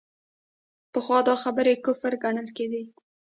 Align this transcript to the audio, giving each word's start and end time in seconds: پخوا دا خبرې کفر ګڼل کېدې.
پخوا 0.91 1.19
دا 1.27 1.35
خبرې 1.43 1.73
کفر 1.85 2.13
ګڼل 2.23 2.47
کېدې. 2.57 2.83